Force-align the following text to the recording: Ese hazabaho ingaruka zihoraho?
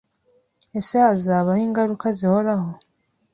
Ese 0.77 0.95
hazabaho 1.07 1.59
ingaruka 1.67 2.07
zihoraho? 2.17 2.69